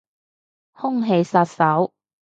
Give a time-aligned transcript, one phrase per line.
[0.73, 1.93] 空氣殺手